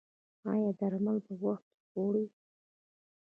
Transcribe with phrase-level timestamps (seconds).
[0.51, 2.25] ایا درمل به په وخت خورئ؟